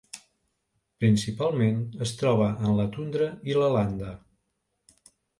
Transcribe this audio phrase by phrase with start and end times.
[1.01, 4.15] Principalment es troba en la tundra i la landa.